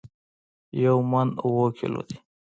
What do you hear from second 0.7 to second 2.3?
یو من اوو کیلو دي